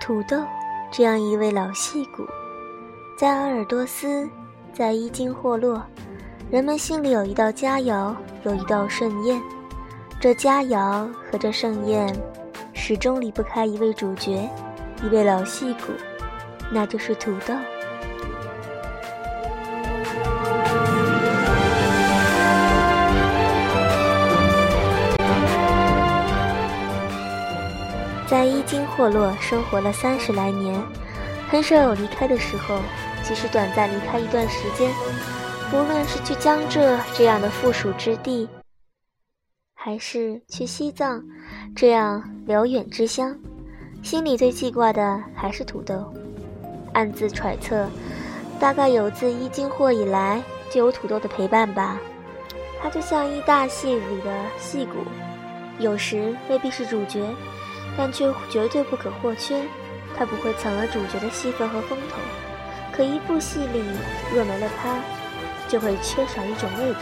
[0.00, 0.42] 土豆，
[0.90, 2.26] 这样一位老戏骨，
[3.18, 4.26] 在鄂尔多斯，
[4.72, 5.82] 在伊金霍洛，
[6.50, 9.38] 人们心里有一道佳肴，有一道盛宴。
[10.18, 12.10] 这佳肴和这盛宴，
[12.72, 14.48] 始终离不开一位主角，
[15.04, 15.92] 一位老戏骨，
[16.72, 17.54] 那就是土豆。
[28.98, 30.82] 霍洛生活了三十来年，
[31.48, 32.80] 很少有离开的时候。
[33.22, 34.90] 即使短暂离开一段时间，
[35.70, 38.48] 不论是去江浙这样的富庶之地，
[39.74, 41.22] 还是去西藏
[41.76, 43.36] 这样辽远之乡，
[44.02, 46.12] 心里最记挂的还是土豆。
[46.92, 47.86] 暗自揣测，
[48.58, 52.00] 大概有自伊金霍以来就有土豆的陪伴吧。
[52.80, 54.94] 他就像一大戏里的戏骨，
[55.78, 57.22] 有时未必是主角。
[57.98, 59.60] 但却绝对不可或缺，
[60.16, 62.14] 他不会抢了主角的戏份和风头。
[62.92, 63.82] 可一部戏里
[64.32, 65.00] 若没了他，
[65.68, 67.00] 就会缺少一种味道，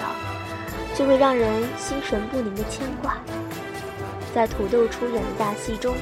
[0.94, 3.18] 就会让人心神不宁的牵挂。
[4.34, 5.94] 在土豆出演的大戏中，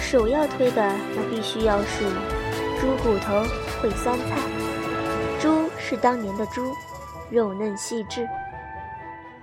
[0.00, 2.04] 首要推的那必须要是
[2.80, 3.44] 猪骨头
[3.80, 4.36] 烩酸菜。
[5.40, 6.74] 猪是当年的猪，
[7.30, 8.28] 肉嫩细致。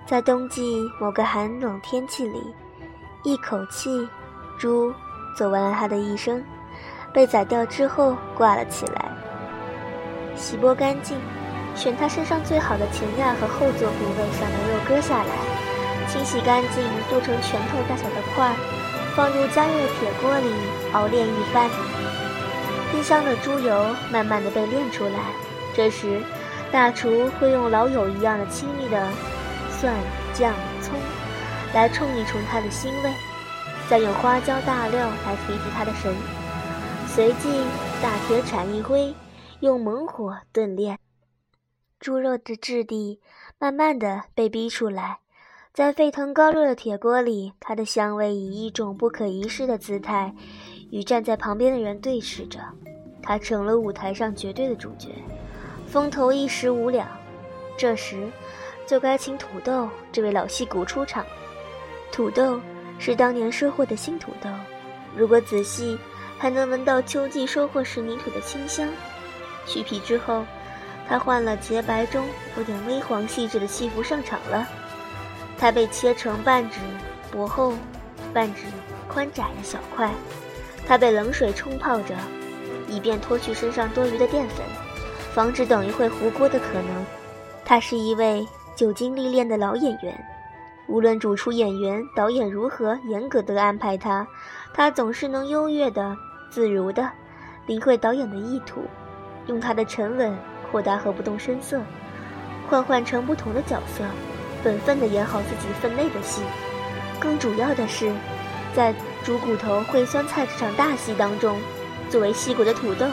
[0.04, 2.54] 在冬季某个寒冷天气里，
[3.22, 4.06] 一口气。
[4.62, 4.94] 猪
[5.34, 6.40] 走完了它的一生，
[7.12, 9.10] 被宰掉之后挂了起来，
[10.36, 11.18] 洗剥干净，
[11.74, 18.54] 选它身上最好的前牙和后座部位上的肉割下来，清洗干净，剁成拳头大小的块，
[19.16, 20.54] 放入加热铁锅里
[20.92, 21.68] 熬炼一番。
[22.92, 25.18] 冰箱的猪油慢慢的被炼出来，
[25.74, 26.22] 这时
[26.70, 29.08] 大厨会用老友一样的亲密的
[29.72, 29.92] 蒜、
[30.32, 30.94] 酱、葱
[31.74, 33.10] 来冲一冲它的腥味。
[33.92, 36.16] 再用花椒大料来提提它的神，
[37.06, 37.62] 随即
[38.02, 39.14] 大铁铲一挥，
[39.60, 40.98] 用猛火炖炼，
[42.00, 43.20] 猪肉的质地
[43.58, 45.18] 慢慢的被逼出来，
[45.74, 50.34] 在沸腾高热的铁锅里，它的香味以一种不可一世的姿态，
[50.90, 52.60] 与站在旁边的人对视着，
[53.22, 55.10] 它成了舞台上绝对的主角，
[55.86, 57.06] 风头一时无两。
[57.76, 58.26] 这时，
[58.86, 61.26] 就该请土豆这位老戏骨出场，
[62.10, 62.58] 土豆。
[63.04, 64.48] 是当年收获的新土豆，
[65.16, 65.98] 如果仔细，
[66.38, 68.88] 还能闻到秋季收获时泥土的清香。
[69.66, 70.44] 去皮之后，
[71.08, 72.24] 他换了洁白中
[72.56, 74.68] 有点微黄细致的戏服上场了。
[75.58, 76.78] 它被切成半指
[77.32, 77.74] 薄厚、
[78.32, 78.66] 半指
[79.08, 80.08] 宽窄的小块，
[80.86, 82.14] 它被冷水冲泡着，
[82.86, 84.64] 以便脱去身上多余的淀粉，
[85.34, 87.04] 防止等一会糊锅的可能。
[87.64, 88.46] 他是一位
[88.76, 90.24] 久经历练的老演员。
[90.92, 94.26] 无论主厨、演员、导演如何严格地安排他，
[94.74, 96.14] 他总是能优越的、
[96.50, 97.10] 自如的
[97.64, 98.82] 领会导演的意图，
[99.46, 100.36] 用他的沉稳、
[100.70, 101.80] 豁达和不动声色，
[102.68, 104.04] 换换成不同的角色，
[104.62, 106.42] 本分地演好自己分内的戏。
[107.18, 108.12] 更主要的是，
[108.74, 108.94] 在
[109.24, 111.58] 猪骨头烩酸菜这场大戏当中，
[112.10, 113.06] 作为戏骨的土豆，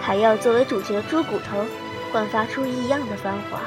[0.00, 1.64] 还要作为主角猪骨头，
[2.12, 3.58] 焕发出异样的繁华。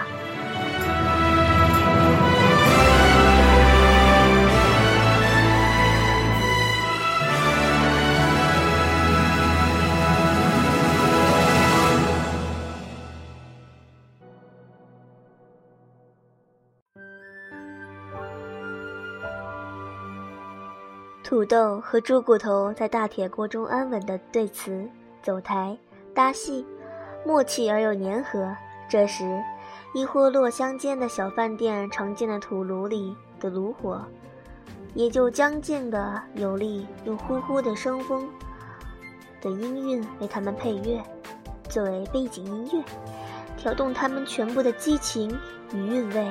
[21.31, 24.85] 土豆和猪骨头在大铁锅中安稳地对词、
[25.23, 25.77] 走台、
[26.13, 26.65] 搭戏，
[27.25, 28.53] 默契而又粘合。
[28.89, 29.41] 这时，
[29.93, 34.01] 伊霍洛乡间的小饭店常见的土炉里的炉火，
[34.93, 38.29] 也就将近的有力，用呼呼的声风
[39.41, 41.01] 的音韵为他们配乐，
[41.69, 42.83] 作为背景音乐，
[43.55, 45.33] 调动他们全部的激情
[45.73, 46.29] 与韵味。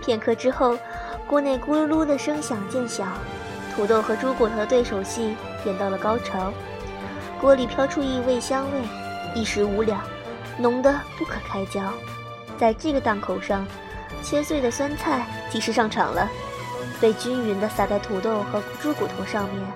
[0.00, 0.78] 片刻之后，
[1.26, 3.04] 锅内咕噜噜的声响渐小。
[3.74, 5.34] 土豆和猪骨头的对手戏
[5.64, 6.52] 演到了高潮，
[7.40, 8.82] 锅里飘出一味香味，
[9.34, 10.02] 一时无两，
[10.58, 11.80] 浓得不可开交。
[12.58, 13.66] 在这个档口上，
[14.22, 16.28] 切碎的酸菜及时上场了，
[17.00, 19.66] 被均匀地撒在土豆和猪骨头上面。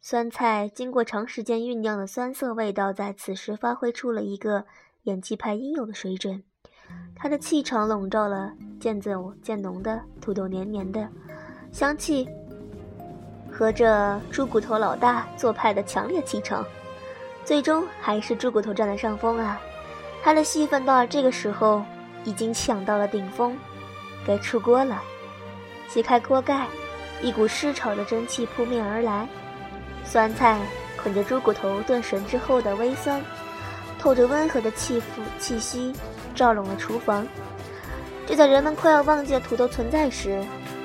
[0.00, 4.66] 酸菜经过长时间酝酿的酸涩味道，在此时发挥出了一个
[5.04, 6.44] 演技派应有的水准，
[7.16, 11.08] 它的气场笼罩了渐走渐浓的土豆黏黏的。
[11.74, 12.28] 香气
[13.50, 16.64] 和这猪骨头老大做派的强烈气场，
[17.44, 19.60] 最终还是猪骨头占了上风啊！
[20.22, 21.82] 他的戏份到了这个时候
[22.22, 23.58] 已经抢到了顶峰，
[24.24, 25.02] 该出锅了。
[25.88, 26.68] 揭开锅盖，
[27.20, 29.26] 一股湿炒的蒸汽扑面而来，
[30.04, 30.60] 酸菜
[31.02, 33.20] 捆着猪骨头炖熟之后的微酸，
[33.98, 35.04] 透着温和的气氛
[35.40, 35.92] 气息，
[36.36, 37.26] 照拢了厨房。
[38.26, 40.42] 就在人们快要忘记了土豆存在时，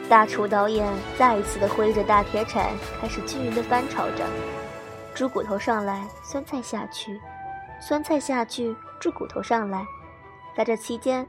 [0.10, 2.66] 大厨导演再一次的挥着大铁铲，
[3.00, 4.26] 开始均匀的翻炒着。
[5.14, 7.12] 猪骨头上来，酸菜下去；
[7.80, 9.86] 酸菜下去，猪骨头上来。
[10.58, 11.28] 在这期间，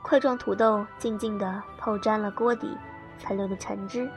[0.00, 2.78] 块状土豆静静地泡沾了锅底
[3.18, 4.08] 残留的残汁，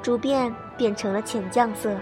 [0.00, 1.94] 煮变变成了浅酱色。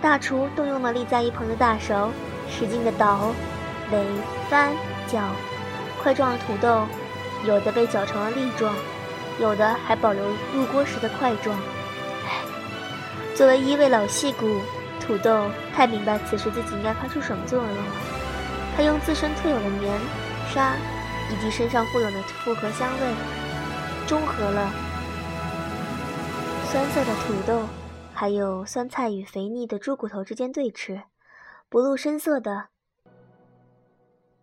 [0.00, 2.08] 大厨动用了立在一旁的大勺，
[2.48, 3.30] 使劲地捣、
[3.92, 4.02] 擂、
[4.48, 4.72] 翻、
[5.06, 5.20] 搅，
[6.02, 6.86] 块状的土豆。
[7.44, 8.74] 有的被搅成了粒状，
[9.38, 10.24] 有的还保留
[10.54, 11.58] 入锅时的块状。
[13.34, 14.60] 作为一位老戏骨，
[15.00, 17.84] 土豆太明白此时自己应该发出什么作用了。
[18.76, 19.98] 他用自身特有的黏、
[20.52, 20.74] 沙，
[21.30, 23.14] 以及身上富有的复合香味，
[24.06, 24.70] 中和了
[26.66, 27.66] 酸涩的土豆，
[28.12, 31.02] 还有酸菜与肥腻的猪骨头之间对峙，
[31.68, 32.68] 不露声色的，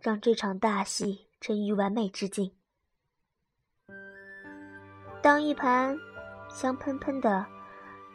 [0.01, 2.51] 让这场大戏臻于完美之境。
[5.27, 5.94] 当一盘
[6.47, 7.45] 香喷喷的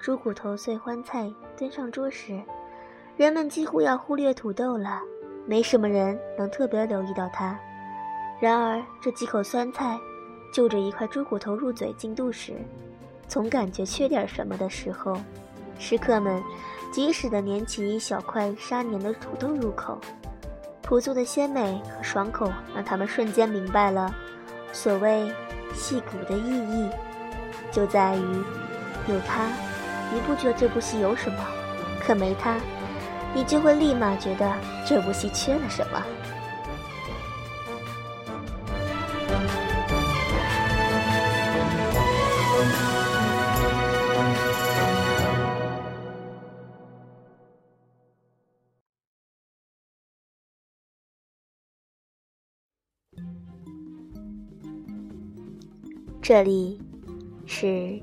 [0.01, 2.41] 猪骨头碎欢菜端上桌时，
[3.19, 4.99] 人们几乎要忽略土豆了，
[5.45, 7.55] 没什么人能特别留意到它。
[8.41, 10.01] 然而，这几口酸菜
[10.55, 12.55] 就着一块猪骨头入嘴进肚时，
[13.29, 15.15] 总感觉缺点什么的时候，
[15.79, 16.43] 食客们
[16.91, 19.99] 及时的捻起一小块沙黏的土豆入口，
[20.81, 24.11] 朴素的鲜美和爽口让他们瞬间明白了
[24.73, 25.31] 所谓。
[25.75, 26.89] 戏骨的意义，
[27.71, 28.45] 就在于
[29.09, 29.47] 有他，
[30.13, 31.39] 你不觉得这部戏有什么；
[32.01, 32.57] 可没他，
[33.35, 34.53] 你就会立马觉得
[34.87, 36.03] 这部戏缺了什么。
[56.23, 56.81] 这里
[57.47, 57.99] 是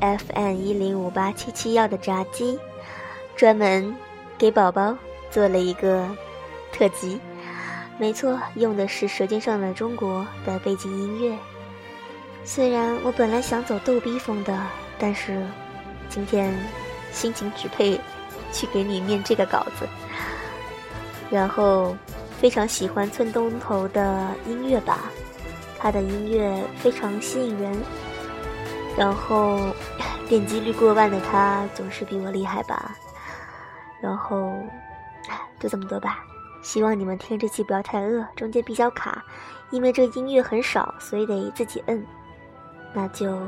[0.00, 2.58] FM 一零五八七七幺的炸鸡，
[3.36, 3.94] 专门
[4.38, 4.96] 给宝宝
[5.30, 6.08] 做了一个
[6.72, 7.20] 特辑。
[7.98, 11.36] 没错，用的是《舌尖上的中国》的背景音乐。
[12.42, 14.58] 虽然我本来想走逗逼风的，
[14.98, 15.46] 但是
[16.08, 16.58] 今天
[17.12, 18.00] 心情只配
[18.50, 19.86] 去给你念这个稿子。
[21.30, 21.94] 然后
[22.40, 25.12] 非常喜欢村东头的音乐吧。
[25.78, 27.72] 他的音乐非常吸引人，
[28.96, 29.60] 然后
[30.28, 32.96] 点击率过万的他总是比我厉害吧。
[34.00, 34.52] 然后
[35.58, 36.24] 就这么多吧，
[36.62, 39.24] 希望你们听这期不要太饿，中间比较卡，
[39.70, 42.04] 因为这音乐很少，所以得自己摁。
[42.92, 43.38] 那就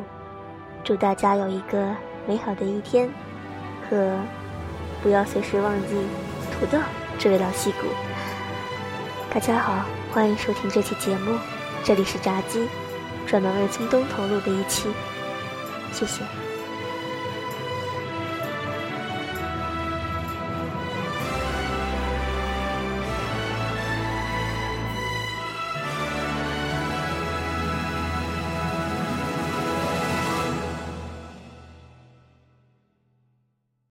[0.85, 1.94] 祝大家有一个
[2.27, 3.09] 美好的一天，
[3.88, 4.19] 和
[5.03, 6.06] 不要随时忘记
[6.53, 6.79] 土豆
[7.19, 7.87] 这位老戏骨。
[9.32, 11.38] 大家好，欢迎收听这期节目。
[11.82, 12.69] 这里是炸鸡，
[13.27, 14.88] 专门为京东投入的一期，
[15.93, 16.23] 谢谢。